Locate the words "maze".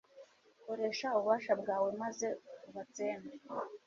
2.01-2.27